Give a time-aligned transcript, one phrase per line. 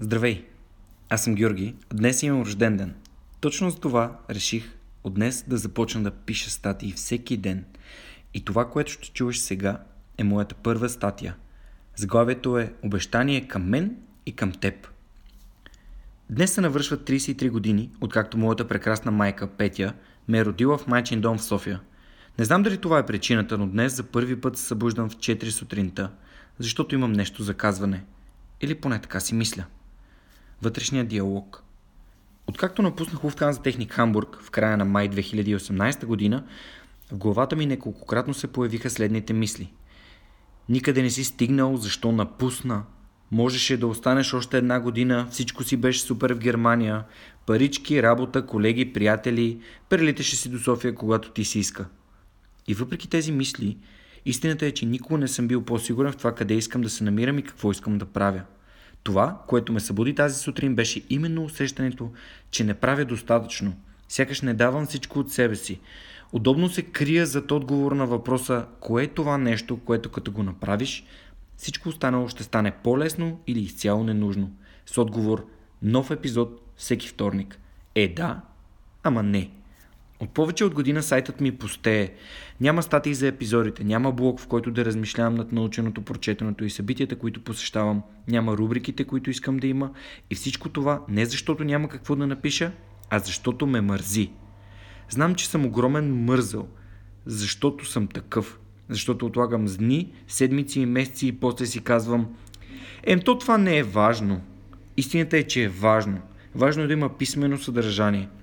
[0.00, 0.44] Здравей!
[1.08, 1.74] Аз съм Георги.
[1.94, 2.94] Днес имам рожден ден.
[3.40, 7.64] Точно за това реших от днес да започна да пиша статии всеки ден.
[8.34, 9.82] И това, което ще чуваш сега,
[10.18, 11.36] е моята първа статия.
[11.96, 14.88] Заглавието е Обещание към мен и към теб.
[16.30, 19.94] Днес се навършват 33 години, откакто моята прекрасна майка Петя
[20.28, 21.80] ме е родила в майчин дом в София.
[22.38, 25.50] Не знам дали това е причината, но днес за първи път се събуждам в 4
[25.50, 26.10] сутринта,
[26.58, 28.04] защото имам нещо за казване.
[28.60, 29.64] Или поне така си мисля
[30.62, 31.62] вътрешния диалог.
[32.46, 36.44] Откакто напуснах Луфтханза Техник Хамбург в края на май 2018 година,
[37.12, 39.72] в главата ми неколкократно се появиха следните мисли.
[40.68, 42.82] Никъде не си стигнал, защо напусна?
[43.30, 47.04] Можеше да останеш още една година, всичко си беше супер в Германия,
[47.46, 51.88] парички, работа, колеги, приятели, прелиташе си до София, когато ти си иска.
[52.68, 53.78] И въпреки тези мисли,
[54.24, 57.38] истината е, че никога не съм бил по-сигурен в това къде искам да се намирам
[57.38, 58.42] и какво искам да правя–
[59.02, 62.10] това, което ме събуди тази сутрин, беше именно усещането,
[62.50, 63.74] че не правя достатъчно.
[64.08, 65.80] Сякаш не давам всичко от себе си.
[66.32, 71.04] Удобно се крия зад отговор на въпроса, кое е това нещо, което като го направиш,
[71.56, 74.50] всичко останало ще стане по-лесно или изцяло ненужно.
[74.86, 75.46] С отговор
[75.82, 77.58] нов епизод всеки вторник.
[77.94, 78.40] Е да,
[79.02, 79.50] ама не.
[80.22, 82.10] От повече от година сайтът ми пустее.
[82.60, 87.16] Няма статии за епизодите, няма блог, в който да размишлявам над наученото, прочетеното и събитията,
[87.16, 89.90] които посещавам, няма рубриките, които искам да има
[90.30, 92.72] и всичко това не защото няма какво да напиша,
[93.10, 94.30] а защото ме мързи.
[95.10, 96.68] Знам, че съм огромен мързъл,
[97.26, 102.26] защото съм такъв, защото отлагам с дни, седмици и месеци и после си казвам
[103.04, 104.40] Ем, то това не е важно.
[104.96, 106.20] Истината е, че е важно.
[106.54, 108.28] Важно е да има писмено съдържание–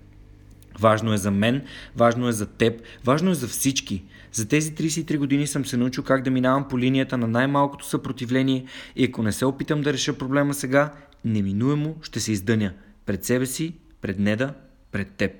[0.79, 1.61] Важно е за мен,
[1.95, 4.03] важно е за теб, важно е за всички.
[4.31, 8.65] За тези 33 години съм се научил как да минавам по линията на най-малкото съпротивление
[8.95, 10.93] и ако не се опитам да реша проблема сега,
[11.25, 12.73] неминуемо ще се издъня
[13.05, 14.53] пред себе си, пред Неда,
[14.91, 15.31] пред теб.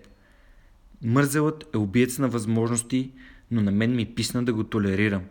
[1.04, 3.12] Мързелът е убиец на възможности,
[3.52, 5.22] но на мен ми писна да го толерирам.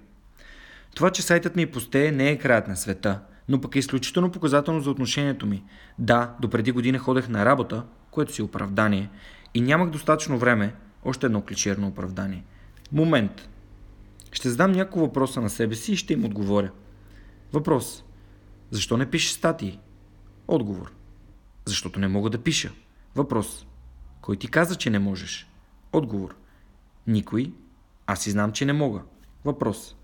[0.95, 4.81] Това, че сайтът ми пустее, не е краят на света, но пък е изключително показателно
[4.81, 5.65] за отношението ми.
[5.99, 9.11] Да, допреди година ходех на работа, което си оправдание,
[9.55, 12.45] и нямах достатъчно време, още едно клишерно оправдание.
[12.93, 13.49] Момент.
[14.33, 16.71] Ще задам няколко въпроса на себе си и ще им отговоря.
[17.53, 18.05] Въпрос.
[18.71, 19.79] Защо не пишеш статии?
[20.49, 20.93] Отговор.
[21.65, 22.73] Защото не мога да пиша.
[23.15, 23.67] Въпрос.
[24.21, 25.49] Кой ти каза, че не можеш?
[25.93, 26.37] Отговор.
[27.07, 27.53] Никой.
[28.07, 29.03] Аз си знам, че не мога.
[29.45, 29.97] Въпрос.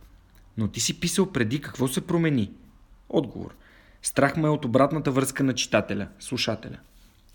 [0.56, 2.52] Но ти си писал преди какво се промени?
[3.08, 3.54] Отговор.
[4.02, 6.78] Страх ме е от обратната връзка на читателя, слушателя.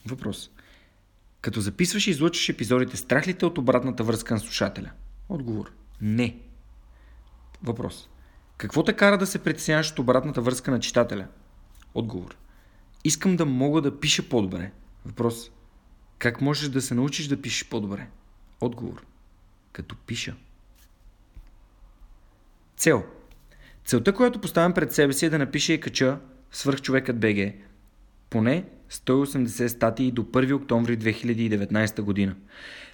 [0.06, 0.52] Въпрос.
[1.42, 4.92] Като записваш и излъчваш епизодите, страх ли те от обратната връзка на слушателя?
[5.30, 5.72] Отговор.
[6.02, 6.38] Не.
[7.64, 8.10] Въпрос.
[8.58, 11.28] Какво те кара да се притесняваш от обратната връзка на читателя?
[11.94, 12.36] Отговор.
[13.04, 14.72] Искам да мога да пиша по-добре.
[15.06, 15.52] Въпрос.
[16.18, 18.08] Как можеш да се научиш да пишеш по-добре?
[18.62, 19.06] Отговор.
[19.72, 20.36] Като пиша.
[22.78, 23.04] Цел.
[23.86, 26.20] Целта, която поставям пред себе си е да напиша и кача
[26.52, 27.54] свърхчовекът БГ
[28.30, 32.36] поне 180 статии до 1 октомври 2019 година.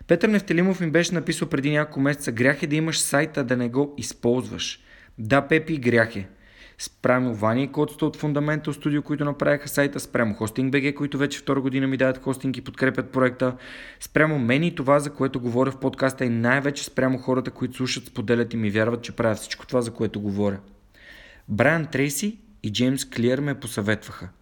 [0.07, 3.69] Петър Нефтелимов ми беше написал преди няколко месеца грях е да имаш сайта, да не
[3.69, 4.79] го използваш.
[5.17, 6.27] Да, Пепи, грях е.
[6.77, 11.61] Спрямо Вани и Коцата от Fundamental Studio, които направиха сайта, спрямо HostingBG, които вече втора
[11.61, 13.55] година ми дават хостинг и подкрепят проекта,
[13.99, 18.05] спрямо мен и това, за което говоря в подкаста и най-вече спрямо хората, които слушат,
[18.05, 20.59] споделят и ми вярват, че правя всичко това, за което говоря.
[21.49, 24.29] Брайан Трейси и Джеймс Клиер ме посъветваха–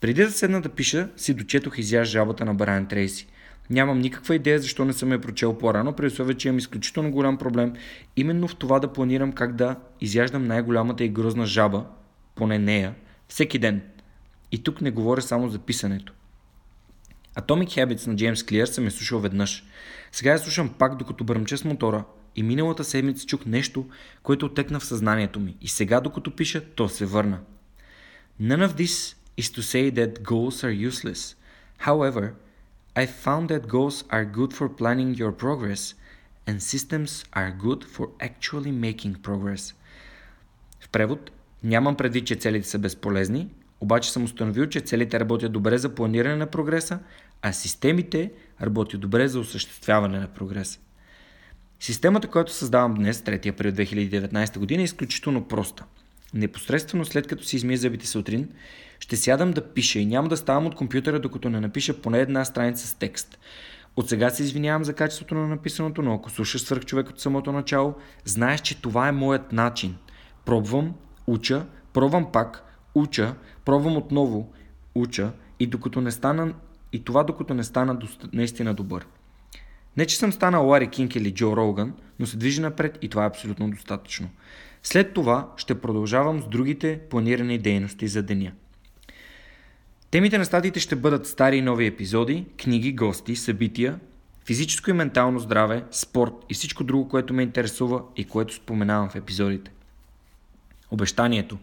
[0.00, 3.26] преди да седна да пиша, си дочетох изяж жалбата на Брайан Трейси.
[3.70, 7.38] Нямам никаква идея защо не съм я прочел по-рано, при условие, че имам изключително голям
[7.38, 7.72] проблем
[8.16, 11.84] именно в това да планирам как да изяждам най-голямата и грозна жаба,
[12.34, 12.94] поне нея,
[13.28, 13.82] всеки ден.
[14.52, 16.12] И тук не говоря само за писането.
[17.36, 19.64] Atomic Habits на Джеймс Клиер съм я слушал веднъж.
[20.12, 22.04] Сега я слушам пак, докато бърмча с мотора
[22.36, 23.86] и миналата седмица чух нещо,
[24.22, 25.56] което отекна в съзнанието ми.
[25.60, 27.38] И сега, докато пиша, то се върна.
[28.42, 31.20] None of this is to say that goals are useless.
[31.88, 32.24] However,
[33.02, 35.82] I found that goals are good for planning your progress
[36.46, 37.10] and systems
[37.40, 39.74] are good for actually making progress.
[40.80, 41.30] В превод,
[41.62, 43.48] нямам предвид, че целите са безполезни,
[43.80, 46.98] обаче съм установил, че целите работят добре за планиране на прогреса,
[47.42, 48.32] а системите
[48.62, 50.78] работят добре за осъществяване на прогреса.
[51.80, 55.84] Системата, която създавам днес, 3 април 2019 година, е изключително проста–
[56.34, 58.48] Непосредствено след като си измия зъбите сутрин,
[59.00, 62.44] ще сядам да пиша и няма да ставам от компютъра, докато не напиша поне една
[62.44, 63.38] страница с текст.
[63.96, 67.52] От сега се извинявам за качеството на написаното, но ако слушаш свърх човек от самото
[67.52, 67.94] начало,
[68.24, 69.96] знаеш, че това е моят начин.
[70.44, 70.94] Пробвам,
[71.26, 73.34] уча, пробвам пак, уча,
[73.64, 74.52] пробвам отново
[74.94, 76.54] уча и, докато не стана,
[76.92, 77.98] и това докато не стана
[78.32, 79.06] наистина добър.
[79.96, 83.24] Не, че съм станал Лари Кинг или Джо Роган, но се движи напред и това
[83.24, 84.28] е абсолютно достатъчно.
[84.82, 88.52] След това ще продължавам с другите планирани дейности за деня.
[90.10, 93.98] Темите на статиите ще бъдат стари и нови епизоди, книги, гости, събития,
[94.44, 99.16] физическо и ментално здраве, спорт и всичко друго, което ме интересува и което споменавам в
[99.16, 99.70] епизодите.
[100.90, 101.58] Обещанието.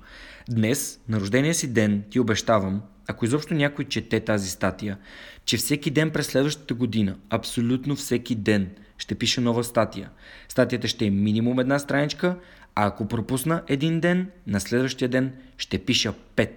[0.50, 4.98] Днес, на рождения си ден, ти обещавам, ако изобщо някой чете тази статия,
[5.46, 10.10] че всеки ден през следващата година, абсолютно всеки ден, ще пише нова статия.
[10.50, 12.38] Статията ще е минимум една страничка,
[12.80, 16.50] а ако пропусна един ден, на следващия ден ще пиша 5.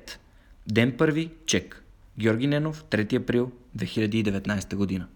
[0.67, 1.84] Ден първи, чек.
[2.19, 5.06] Георги Ненов, 3 април 2019 година.